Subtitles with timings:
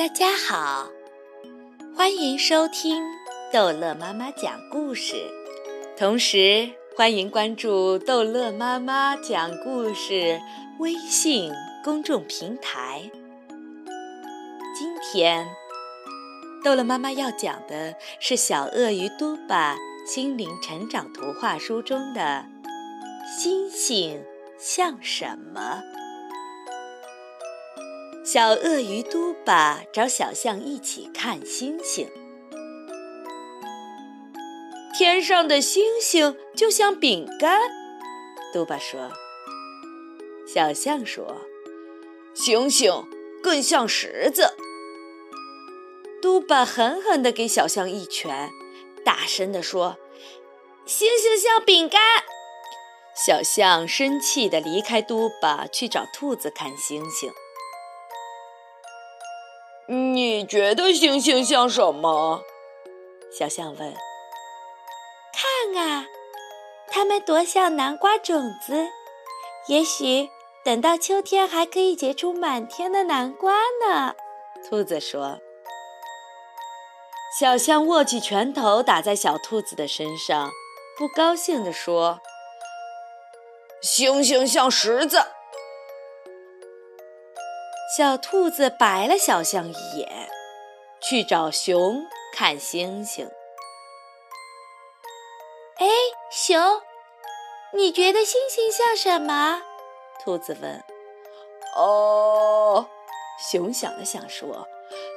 [0.00, 0.88] 大家好，
[1.94, 3.02] 欢迎收听
[3.52, 5.30] 逗乐妈妈讲故事，
[5.94, 10.40] 同时欢迎关注逗乐妈妈讲故事
[10.78, 11.52] 微信
[11.84, 13.10] 公众平台。
[14.74, 15.46] 今天，
[16.64, 19.76] 逗乐妈妈要讲的是《小鳄鱼嘟巴
[20.06, 22.46] 心灵成长图画书》中的
[23.38, 24.24] “星星
[24.58, 25.82] 像什么”。
[28.32, 32.08] 小鳄鱼嘟巴找小象一起看星星。
[34.96, 37.60] 天上的星星就像饼干，
[38.52, 39.10] 嘟巴说。
[40.46, 41.38] 小象说
[42.32, 43.04] ：“星星
[43.42, 44.54] 更像石子。”
[46.22, 48.48] 嘟巴狠狠地给小象一拳，
[49.04, 49.96] 大声地说
[50.86, 52.00] ：“星星像饼干。”
[53.26, 57.28] 小象生气地离开嘟巴，去找兔子看星星。
[59.92, 62.44] 你觉得星星像什么？
[63.36, 63.92] 小象问。
[65.32, 66.06] 看啊，
[66.92, 68.86] 它们多像南瓜种子，
[69.66, 70.30] 也许
[70.64, 74.14] 等到秋天还可以结出满天的南瓜呢。
[74.68, 75.40] 兔子说。
[77.40, 80.52] 小象握起拳头打在小兔子的身上，
[80.96, 82.20] 不高兴地说
[83.82, 85.20] ：“星星像石子。”
[87.96, 90.30] 小兔子白了小象一眼，
[91.00, 93.28] 去找熊看星星。
[95.78, 95.86] 哎，
[96.30, 96.80] 熊，
[97.72, 99.62] 你觉得星星像什么？
[100.22, 100.84] 兔子问。
[101.74, 102.86] 哦，
[103.50, 104.68] 熊想了想说：“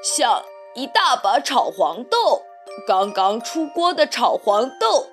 [0.03, 2.41] 像一大把炒黄豆，
[2.87, 5.09] 刚刚出锅的炒黄豆。”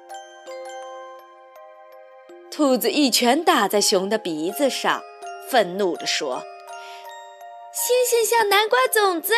[2.50, 5.02] 兔子一拳打在熊的鼻子上，
[5.50, 6.42] 愤怒地说。
[7.72, 9.32] 星星像南瓜种子。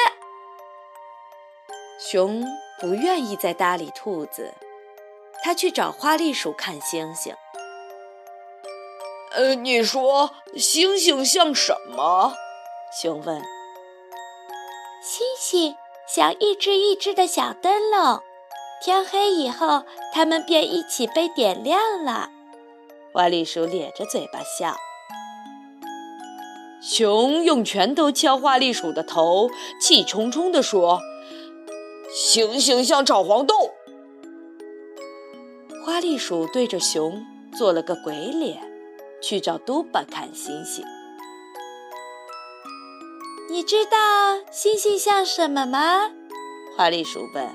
[1.99, 2.45] 熊
[2.81, 4.55] 不愿意再搭理兔子，
[5.43, 7.35] 他去找花栗鼠看星星。
[9.33, 12.35] 呃，你说星星像什么？
[13.01, 13.43] 熊问。
[15.03, 15.77] 星星
[16.07, 18.23] 像一只一只的小灯笼，
[18.83, 22.31] 天黑以后，它们便一起被点亮了。
[23.13, 24.77] 花栗鼠咧着嘴巴笑。
[26.83, 29.49] 熊用拳头敲花栗鼠的头，
[29.81, 31.01] 气冲冲地说
[32.13, 33.55] ：“星星像炒黄豆。”
[35.87, 37.25] 花栗鼠对着熊
[37.57, 38.61] 做了个鬼脸，
[39.23, 40.85] 去找嘟巴看星星。
[43.49, 46.11] 你知道星星像什么吗？
[46.77, 47.49] 花栗鼠问。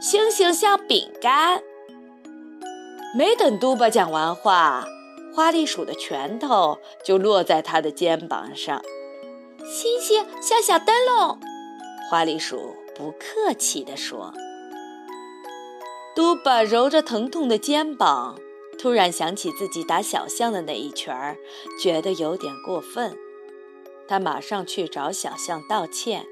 [0.00, 1.62] 星星像饼干。
[3.14, 4.86] 没等嘟巴讲完话。
[5.38, 8.82] 花栗鼠的拳头就落在他的肩膀上。
[9.64, 11.38] 星星像小灯笼，
[12.10, 14.34] 花栗鼠不客气地说。
[16.16, 18.36] 嘟巴揉着疼痛的肩膀，
[18.80, 21.36] 突然想起自己打小象的那一拳儿，
[21.80, 23.16] 觉得有点过分。
[24.08, 26.26] 他马上去找小象道歉。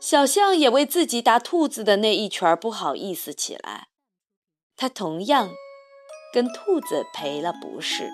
[0.00, 3.86] 小象也为自己打兔子的那一拳不好意思起来。
[4.76, 5.50] 他同样。
[6.32, 8.08] 跟兔子赔了不是，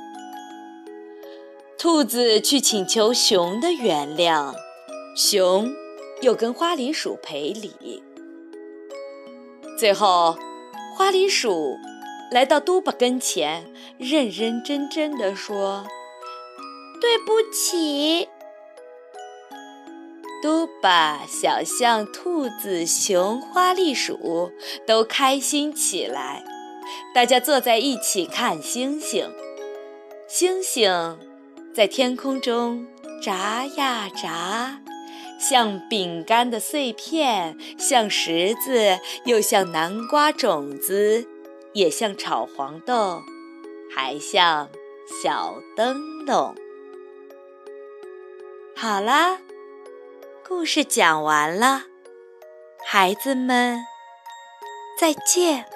[1.79, 4.55] 兔子去请求熊的原谅，
[5.15, 5.71] 熊
[6.23, 8.03] 又跟花栗鼠赔礼。
[9.79, 10.39] 最后，
[10.97, 11.77] 花栗鼠
[12.31, 15.87] 来到嘟巴跟前，认认真真的说
[17.01, 18.29] ：“对不起。”
[20.43, 24.53] 嘟巴、小象、兔子、熊、花栗鼠
[24.87, 26.43] 都开心起来。
[27.15, 29.31] 大家坐在一起看星星，
[30.29, 31.19] 星星
[31.75, 32.87] 在天空中
[33.23, 34.81] 眨呀眨，
[35.39, 41.27] 像饼干的碎片，像石子，又像南瓜种子，
[41.73, 43.23] 也像炒黄豆，
[43.95, 44.69] 还像
[45.23, 46.55] 小灯笼。
[48.75, 49.39] 好啦，
[50.47, 51.85] 故事讲完了，
[52.85, 53.81] 孩子们
[54.99, 55.67] 再见。